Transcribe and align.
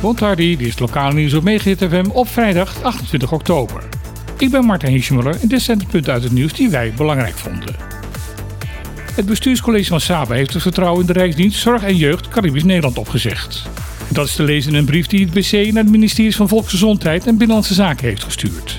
Bontardi, 0.00 0.56
dit 0.56 0.66
is 0.66 0.70
het 0.70 0.80
lokale 0.80 1.14
nieuws 1.14 1.34
op 1.34 1.42
Megahit 1.42 1.78
FM 1.78 2.04
op 2.12 2.28
vrijdag 2.28 2.82
28 2.82 3.32
oktober. 3.32 3.82
Ik 4.38 4.50
ben 4.50 4.64
Martin 4.64 4.90
Hiesmuller 4.90 5.40
en 5.40 5.48
dit 5.48 5.62
zijn 5.62 5.78
de 5.78 5.86
punten 5.86 6.12
uit 6.12 6.22
het 6.22 6.32
nieuws 6.32 6.52
die 6.52 6.70
wij 6.70 6.92
belangrijk 6.96 7.38
vonden. 7.38 7.74
Het 9.14 9.26
bestuurscollege 9.26 9.88
van 9.88 10.00
Saba 10.00 10.34
heeft 10.34 10.52
het 10.52 10.62
vertrouwen 10.62 11.00
in 11.00 11.06
de 11.06 11.12
Rijksdienst 11.12 11.60
Zorg 11.60 11.82
en 11.82 11.96
Jeugd 11.96 12.28
Caribisch 12.28 12.64
Nederland 12.64 12.98
opgezegd. 12.98 13.62
Dat 14.08 14.26
is 14.26 14.34
te 14.34 14.42
lezen 14.42 14.72
in 14.72 14.78
een 14.78 14.84
brief 14.84 15.06
die 15.06 15.24
het 15.24 15.32
BC 15.32 15.52
naar 15.52 15.82
het 15.82 15.92
ministerie 15.92 16.36
van 16.36 16.48
Volksgezondheid 16.48 17.26
en 17.26 17.36
Binnenlandse 17.36 17.74
Zaken 17.74 18.08
heeft 18.08 18.24
gestuurd. 18.24 18.71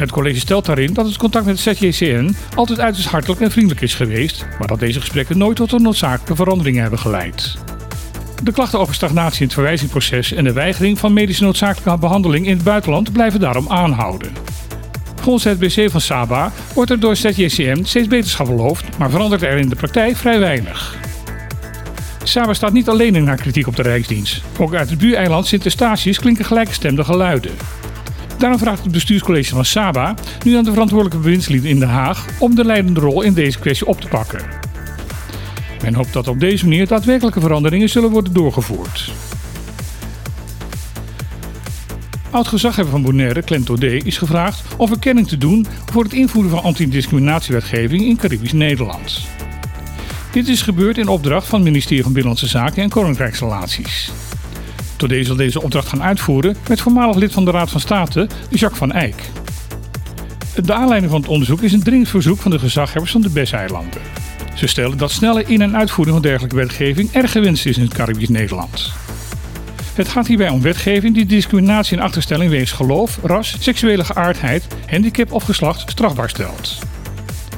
Het 0.00 0.10
college 0.10 0.38
stelt 0.38 0.66
daarin 0.66 0.92
dat 0.92 1.06
het 1.06 1.16
contact 1.16 1.46
met 1.46 1.64
het 1.64 1.76
ZJCN 1.78 2.34
altijd 2.54 2.80
uiterst 2.80 3.08
hartelijk 3.08 3.40
en 3.40 3.50
vriendelijk 3.50 3.80
is 3.80 3.94
geweest, 3.94 4.46
maar 4.58 4.68
dat 4.68 4.78
deze 4.78 5.00
gesprekken 5.00 5.38
nooit 5.38 5.56
tot 5.56 5.72
een 5.72 5.82
noodzakelijke 5.82 6.34
veranderingen 6.34 6.80
hebben 6.80 6.98
geleid. 6.98 7.56
De 8.42 8.52
klachten 8.52 8.78
over 8.78 8.94
stagnatie 8.94 9.40
in 9.40 9.44
het 9.44 9.54
verwijzingsproces 9.54 10.32
en 10.32 10.44
de 10.44 10.52
weigering 10.52 10.98
van 10.98 11.12
medische 11.12 11.42
noodzakelijke 11.42 11.98
behandeling 11.98 12.46
in 12.46 12.54
het 12.54 12.64
buitenland 12.64 13.12
blijven 13.12 13.40
daarom 13.40 13.68
aanhouden. 13.68 14.32
Volgens 15.20 15.44
het 15.44 15.58
BC 15.58 15.90
van 15.90 16.00
Saba 16.00 16.52
wordt 16.74 16.90
er 16.90 17.00
door 17.00 17.16
ZJCM 17.16 17.84
steeds 17.84 18.08
beterschap 18.08 18.46
beloofd, 18.46 18.98
maar 18.98 19.10
verandert 19.10 19.42
er 19.42 19.58
in 19.58 19.68
de 19.68 19.76
praktijk 19.76 20.16
vrij 20.16 20.38
weinig. 20.38 20.96
Saba 22.22 22.54
staat 22.54 22.72
niet 22.72 22.88
alleen 22.88 23.14
in 23.14 23.26
haar 23.26 23.36
kritiek 23.36 23.66
op 23.66 23.76
de 23.76 23.82
Rijksdienst. 23.82 24.42
Ook 24.58 24.74
uit 24.74 24.90
het 24.90 24.98
buureiland 24.98 25.46
Sint-Eustatius 25.46 26.18
klinken 26.18 26.44
gelijkgestemde 26.44 27.04
geluiden. 27.04 27.52
Daarom 28.40 28.58
vraagt 28.58 28.82
het 28.82 28.92
bestuurscollege 28.92 29.54
van 29.54 29.64
Saba 29.64 30.14
nu 30.44 30.56
aan 30.56 30.64
de 30.64 30.70
verantwoordelijke 30.70 31.22
bewindslieden 31.22 31.70
in 31.70 31.78
Den 31.78 31.88
Haag 31.88 32.26
om 32.38 32.54
de 32.54 32.64
leidende 32.64 33.00
rol 33.00 33.22
in 33.22 33.34
deze 33.34 33.58
kwestie 33.58 33.86
op 33.86 34.00
te 34.00 34.08
pakken. 34.08 34.40
Men 35.82 35.94
hoopt 35.94 36.12
dat 36.12 36.28
op 36.28 36.40
deze 36.40 36.64
manier 36.64 36.86
daadwerkelijke 36.86 37.40
veranderingen 37.40 37.88
zullen 37.88 38.10
worden 38.10 38.32
doorgevoerd. 38.32 39.10
Oud-gezaghebber 42.30 42.92
van 42.92 43.02
Bonaire, 43.02 43.42
Clem 43.42 43.64
D, 43.64 43.82
is 43.82 44.18
gevraagd 44.18 44.62
om 44.76 44.88
verkenning 44.88 45.28
te 45.28 45.38
doen 45.38 45.66
voor 45.92 46.02
het 46.02 46.12
invoeren 46.12 46.50
van 46.50 46.62
antidiscriminatiewetgeving 46.62 48.02
in 48.02 48.16
Caribisch 48.16 48.52
Nederland. 48.52 49.20
Dit 50.32 50.48
is 50.48 50.62
gebeurd 50.62 50.98
in 50.98 51.08
opdracht 51.08 51.46
van 51.46 51.58
het 51.60 51.68
ministerie 51.68 52.02
van 52.02 52.12
Binnenlandse 52.12 52.48
Zaken 52.48 52.82
en 52.82 52.88
Koninkrijksrelaties. 52.88 54.10
Todé 55.00 55.24
zal 55.24 55.36
deze 55.36 55.62
opdracht 55.62 55.88
gaan 55.88 56.02
uitvoeren 56.02 56.56
met 56.68 56.80
voormalig 56.80 57.16
lid 57.16 57.32
van 57.32 57.44
de 57.44 57.50
Raad 57.50 57.70
van 57.70 57.80
State, 57.80 58.28
Jacques 58.50 58.78
van 58.78 58.92
Eyck. 58.92 59.22
De 60.64 60.72
aanleiding 60.72 61.12
van 61.12 61.20
het 61.20 61.30
onderzoek 61.30 61.60
is 61.62 61.72
een 61.72 61.82
dringend 61.82 62.08
verzoek 62.08 62.38
van 62.38 62.50
de 62.50 62.58
gezaghebbers 62.58 63.12
van 63.12 63.20
de 63.20 63.30
BES-eilanden. 63.30 64.00
Ze 64.54 64.66
stellen 64.66 64.98
dat 64.98 65.10
snelle 65.10 65.44
in- 65.44 65.62
en 65.62 65.76
uitvoering 65.76 66.16
van 66.16 66.26
dergelijke 66.26 66.56
wetgeving 66.56 67.12
erg 67.12 67.32
gewenst 67.32 67.66
is 67.66 67.76
in 67.76 67.82
het 67.82 67.94
Caribisch 67.94 68.28
Nederland. 68.28 68.92
Het 69.94 70.08
gaat 70.08 70.26
hierbij 70.26 70.48
om 70.48 70.62
wetgeving 70.62 71.14
die 71.14 71.26
discriminatie 71.26 71.96
en 71.96 72.02
achterstelling 72.02 72.50
wegens 72.50 72.72
geloof, 72.72 73.18
ras, 73.22 73.56
seksuele 73.60 74.04
geaardheid, 74.04 74.66
handicap 74.86 75.32
of 75.32 75.42
geslacht 75.42 75.90
strafbaar 75.90 76.28
stelt. 76.28 76.78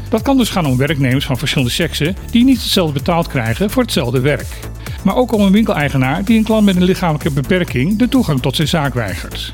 Dat 0.08 0.22
kan 0.22 0.36
dus 0.36 0.50
gaan 0.50 0.66
om 0.66 0.76
werknemers 0.76 1.24
van 1.24 1.38
verschillende 1.38 1.72
seksen 1.72 2.16
die 2.30 2.44
niet 2.44 2.62
hetzelfde 2.62 2.92
betaald 2.92 3.26
krijgen 3.26 3.70
voor 3.70 3.82
hetzelfde 3.82 4.20
werk. 4.20 4.70
Maar 5.02 5.16
ook 5.16 5.32
om 5.32 5.40
een 5.40 5.52
winkeleigenaar 5.52 6.24
die 6.24 6.38
een 6.38 6.44
klant 6.44 6.64
met 6.64 6.76
een 6.76 6.84
lichamelijke 6.84 7.30
beperking 7.30 7.98
de 7.98 8.08
toegang 8.08 8.40
tot 8.40 8.56
zijn 8.56 8.68
zaak 8.68 8.94
weigert. 8.94 9.52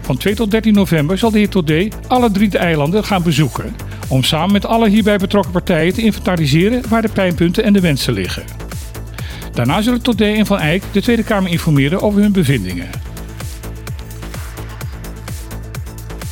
Van 0.00 0.16
2 0.16 0.34
tot 0.34 0.50
13 0.50 0.74
november 0.74 1.18
zal 1.18 1.30
de 1.30 1.38
heer 1.38 1.48
Todé 1.48 1.88
alle 2.06 2.30
drie 2.30 2.48
de 2.48 2.58
eilanden 2.58 3.04
gaan 3.04 3.22
bezoeken 3.22 3.76
om 4.08 4.22
samen 4.22 4.52
met 4.52 4.66
alle 4.66 4.88
hierbij 4.88 5.16
betrokken 5.16 5.52
partijen 5.52 5.94
te 5.94 6.02
inventariseren 6.02 6.82
waar 6.88 7.02
de 7.02 7.08
pijnpunten 7.08 7.64
en 7.64 7.72
de 7.72 7.80
wensen 7.80 8.12
liggen. 8.12 8.44
Daarna 9.52 9.82
zullen 9.82 10.02
Todé 10.02 10.32
en 10.32 10.46
Van 10.46 10.58
Eyck 10.58 10.82
de 10.92 11.02
Tweede 11.02 11.22
Kamer 11.22 11.50
informeren 11.50 12.02
over 12.02 12.20
hun 12.20 12.32
bevindingen. 12.32 12.88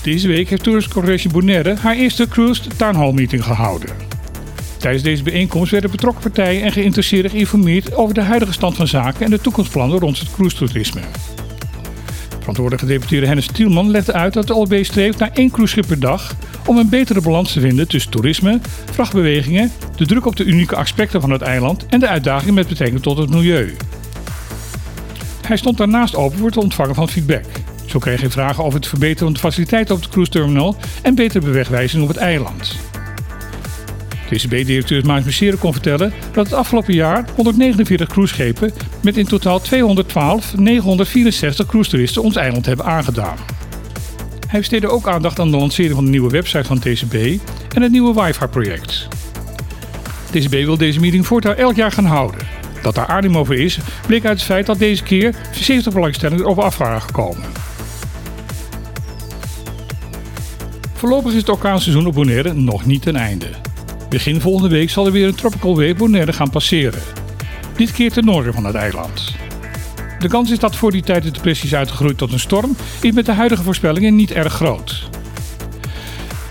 Deze 0.02 0.28
week 0.28 0.48
heeft 0.48 0.62
Tourist 0.62 0.88
Corporation 0.88 1.32
Bonaire 1.32 1.76
haar 1.76 1.94
eerste 1.94 2.28
Cruise 2.28 2.62
Town 2.76 2.96
Hall 2.96 3.12
meeting 3.12 3.44
gehouden. 3.44 4.11
Tijdens 4.82 5.02
deze 5.02 5.22
bijeenkomst 5.22 5.70
werden 5.70 5.90
betrokken 5.90 6.22
partijen 6.22 6.62
en 6.62 6.72
geïnteresseerden 6.72 7.30
geïnformeerd 7.30 7.94
over 7.94 8.14
de 8.14 8.20
huidige 8.20 8.52
stand 8.52 8.76
van 8.76 8.86
zaken 8.86 9.24
en 9.24 9.30
de 9.30 9.40
toekomstplannen 9.40 9.98
rond 9.98 10.18
het 10.18 10.30
cruise-toerisme. 10.32 11.00
Verantwoordelijke 12.38 12.86
deputeerde 12.86 13.26
Hennis 13.26 13.46
Tielman 13.46 13.90
legde 13.90 14.12
uit 14.12 14.32
dat 14.32 14.46
de 14.46 14.54
OLB 14.54 14.84
streeft 14.84 15.18
naar 15.18 15.30
één 15.32 15.50
cruiseschip 15.50 15.86
per 15.86 16.00
dag 16.00 16.34
om 16.66 16.76
een 16.76 16.88
betere 16.88 17.20
balans 17.20 17.52
te 17.52 17.60
vinden 17.60 17.88
tussen 17.88 18.10
toerisme, 18.10 18.60
vrachtbewegingen, 18.90 19.70
de 19.96 20.06
druk 20.06 20.26
op 20.26 20.36
de 20.36 20.44
unieke 20.44 20.76
aspecten 20.76 21.20
van 21.20 21.30
het 21.30 21.42
eiland 21.42 21.86
en 21.86 22.00
de 22.00 22.08
uitdagingen 22.08 22.54
met 22.54 22.68
betrekking 22.68 23.02
tot 23.02 23.18
het 23.18 23.30
milieu. 23.30 23.76
Hij 25.46 25.56
stond 25.56 25.78
daarnaast 25.78 26.16
open 26.16 26.38
voor 26.38 26.46
het 26.46 26.56
ontvangen 26.56 26.94
van 26.94 27.08
feedback. 27.08 27.44
Zo 27.86 27.98
kreeg 27.98 28.20
hij 28.20 28.30
vragen 28.30 28.64
over 28.64 28.78
het 28.78 28.88
verbeteren 28.88 29.24
van 29.24 29.32
de 29.32 29.38
faciliteiten 29.38 29.94
op 29.94 30.00
het 30.00 30.10
cruise 30.10 30.30
terminal 30.30 30.76
en 31.02 31.14
betere 31.14 31.44
bewegwijzing 31.44 32.02
op 32.02 32.08
het 32.08 32.16
eiland. 32.16 32.91
DCB-directeur 34.32 35.06
Maas 35.06 35.24
Messeren 35.24 35.58
kon 35.58 35.72
vertellen 35.72 36.12
dat 36.32 36.44
het 36.44 36.54
afgelopen 36.54 36.94
jaar 36.94 37.24
149 37.34 38.08
cruiseschepen 38.08 38.72
met 39.02 39.16
in 39.16 39.26
totaal 39.26 39.60
212 39.60 40.56
964 40.56 41.66
cruise-toeristen 41.66 42.22
ons 42.22 42.36
eiland 42.36 42.66
hebben 42.66 42.86
aangedaan. 42.86 43.36
Hij 44.48 44.60
besteedde 44.60 44.88
ook 44.88 45.08
aandacht 45.08 45.38
aan 45.38 45.50
de 45.50 45.56
lancering 45.56 45.94
van 45.94 46.04
de 46.04 46.10
nieuwe 46.10 46.30
website 46.30 46.64
van 46.64 46.78
TCB 46.78 47.14
en 47.74 47.82
het 47.82 47.92
nieuwe 47.92 48.22
wifi-project. 48.22 49.08
TCB 50.30 50.50
wil 50.50 50.76
deze 50.76 51.00
meeting 51.00 51.26
voortaan 51.26 51.54
elk 51.56 51.76
jaar 51.76 51.92
gaan 51.92 52.04
houden. 52.04 52.40
Dat 52.82 52.94
daar 52.94 53.06
aardig 53.06 53.34
over 53.34 53.54
is, 53.54 53.78
bleek 54.06 54.24
uit 54.24 54.36
het 54.36 54.46
feit 54.46 54.66
dat 54.66 54.78
deze 54.78 55.02
keer 55.02 55.34
70 55.54 55.92
belangstellingen 55.92 56.44
erop 56.44 56.58
af 56.58 56.78
waren 56.78 57.02
gekomen. 57.02 57.44
Voorlopig 60.92 61.30
is 61.30 61.38
het 61.38 61.48
orkaanseizoen 61.48 62.06
op 62.06 62.14
Bonaire 62.14 62.54
nog 62.54 62.86
niet 62.86 63.02
ten 63.02 63.16
einde. 63.16 63.61
Begin 64.12 64.40
volgende 64.40 64.68
week 64.68 64.90
zal 64.90 65.06
er 65.06 65.12
weer 65.12 65.26
een 65.26 65.34
tropical 65.34 65.76
wave 65.76 65.94
Bonaire 65.94 66.32
gaan 66.32 66.50
passeren. 66.50 67.00
Dit 67.76 67.92
keer 67.92 68.12
ten 68.12 68.24
noorden 68.24 68.54
van 68.54 68.64
het 68.64 68.74
eiland. 68.74 69.34
De 70.18 70.28
kans 70.28 70.50
is 70.50 70.58
dat 70.58 70.76
voor 70.76 70.90
die 70.90 71.02
tijd 71.02 71.22
de 71.22 71.30
depressie 71.30 71.66
is 71.66 71.74
uitgegroeid 71.74 72.18
tot 72.18 72.32
een 72.32 72.40
storm, 72.40 72.76
is 73.00 73.12
met 73.12 73.26
de 73.26 73.32
huidige 73.32 73.62
voorspellingen 73.62 74.14
niet 74.14 74.30
erg 74.30 74.52
groot. 74.52 75.08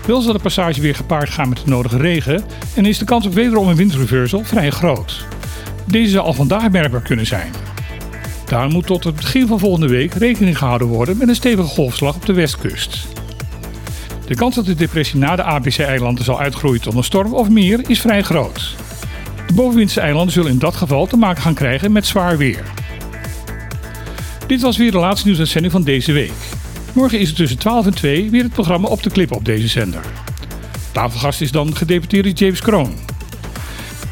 Wel 0.06 0.20
zal 0.20 0.32
de 0.32 0.38
passage 0.38 0.80
weer 0.80 0.94
gepaard 0.94 1.30
gaan 1.30 1.48
met 1.48 1.58
de 1.64 1.70
nodige 1.70 1.96
regen 1.96 2.44
en 2.74 2.86
is 2.86 2.98
de 2.98 3.04
kans 3.04 3.26
op 3.26 3.34
wederom 3.34 3.68
een 3.68 3.76
windreversal 3.76 4.44
vrij 4.44 4.70
groot. 4.70 5.24
Deze 5.84 6.10
zal 6.10 6.24
al 6.24 6.34
vandaag 6.34 6.70
merkbaar 6.70 7.02
kunnen 7.02 7.26
zijn. 7.26 7.52
Daar 8.46 8.68
moet 8.68 8.86
tot 8.86 9.04
het 9.04 9.16
begin 9.16 9.46
van 9.46 9.58
volgende 9.58 9.88
week 9.88 10.14
rekening 10.14 10.58
gehouden 10.58 10.88
worden 10.88 11.16
met 11.16 11.28
een 11.28 11.34
stevige 11.34 11.68
golfslag 11.68 12.14
op 12.14 12.26
de 12.26 12.32
westkust. 12.32 13.06
De 14.32 14.38
kans 14.38 14.54
dat 14.54 14.66
de 14.66 14.74
depressie 14.74 15.18
na 15.18 15.36
de 15.36 15.42
ABC-eilanden 15.42 16.24
zal 16.24 16.40
uitgroeien 16.40 16.80
tot 16.80 16.94
een 16.94 17.04
storm 17.04 17.34
of 17.34 17.48
meer 17.48 17.80
is 17.86 18.00
vrij 18.00 18.22
groot. 18.22 18.74
De 19.46 19.54
bovenwindse 19.54 20.00
eilanden 20.00 20.32
zullen 20.32 20.50
in 20.50 20.58
dat 20.58 20.74
geval 20.74 21.06
te 21.06 21.16
maken 21.16 21.42
gaan 21.42 21.54
krijgen 21.54 21.92
met 21.92 22.06
zwaar 22.06 22.36
weer. 22.36 22.62
Dit 24.46 24.60
was 24.60 24.76
weer 24.76 24.90
de 24.90 24.98
laatste 24.98 25.26
nieuwsuitzending 25.26 25.72
van 25.72 25.82
deze 25.82 26.12
week. 26.12 26.32
Morgen 26.92 27.18
is 27.18 27.28
het 27.28 27.36
tussen 27.36 27.58
12 27.58 27.86
en 27.86 27.94
2 27.94 28.30
weer 28.30 28.42
het 28.42 28.52
programma 28.52 28.88
op 28.88 29.02
de 29.02 29.10
klip 29.10 29.32
op 29.32 29.44
deze 29.44 29.68
zender. 29.68 30.04
Tafelgast 30.92 31.40
is 31.40 31.50
dan 31.50 31.76
gedeputeerde 31.76 32.30
James 32.30 32.60
Kroon. 32.60 32.94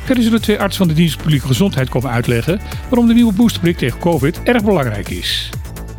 Verder 0.05 0.25
zullen 0.25 0.43
twee 0.43 0.59
artsen 0.59 0.79
van 0.79 0.89
de 0.89 1.01
dienst 1.01 1.17
publieke 1.17 1.47
gezondheid 1.47 1.89
komen 1.89 2.11
uitleggen 2.11 2.61
waarom 2.89 3.07
de 3.07 3.15
nieuwe 3.15 3.33
boosterprik 3.33 3.77
tegen 3.77 3.99
COVID 3.99 4.43
erg 4.43 4.65
belangrijk 4.65 5.09
is. 5.09 5.51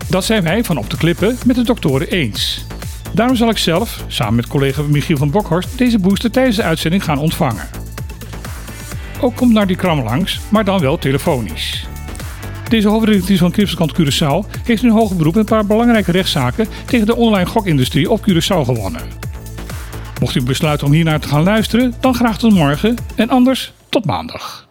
Dat 0.09 0.26
zijn 0.26 0.44
wij 0.44 0.64
van 0.64 0.78
Op 0.78 0.90
de 0.90 0.98
Klippen 0.98 1.38
met 1.46 1.56
de 1.56 1.64
doktoren 1.64 2.09
eens. 2.09 2.66
Daarom 3.14 3.36
zal 3.36 3.50
ik 3.50 3.58
zelf, 3.58 4.04
samen 4.08 4.36
met 4.36 4.48
collega 4.48 4.82
Michiel 4.82 5.18
van 5.18 5.32
Bokhorst, 5.32 5.78
deze 5.78 6.00
booster 6.00 6.32
tijdens 6.32 6.56
de 6.56 6.64
uitzending 6.64 7.04
gaan 7.04 7.18
ontvangen. 7.18 7.70
Ook 9.22 9.36
komt 9.36 9.54
naar 9.54 9.68
die 9.68 9.76
kram 9.76 10.04
langs, 10.04 10.40
maar 10.50 10.66
dan 10.66 10.80
wel 10.80 10.98
telefonisch. 10.98 11.88
Deze 12.70 12.88
hoofdredacteur 12.88 13.38
van 13.38 13.52
Cryptokant 13.52 13.94
Curaçao 13.94 14.62
heeft 14.64 14.84
in 14.84 14.90
hoger 14.90 15.16
beroep 15.16 15.35
een 15.35 15.46
paar 15.46 15.66
belangrijke 15.66 16.12
rechtszaken 16.12 16.68
tegen 16.85 17.06
de 17.06 17.16
online 17.16 17.46
gokindustrie 17.46 18.09
op 18.12 18.30
Curaçao 18.30 18.66
gewonnen. 18.66 19.02
Mocht 20.20 20.35
u 20.35 20.44
besluiten 20.44 20.88
om 20.88 20.94
hiernaar 20.94 21.20
te 21.20 21.28
gaan 21.28 21.44
luisteren, 21.44 21.94
dan 22.00 22.14
graag 22.14 22.38
tot 22.38 22.53
morgen 22.53 22.96
en 23.16 23.30
anders 23.30 23.74
tot 23.90 24.06
maandag. 24.06 24.71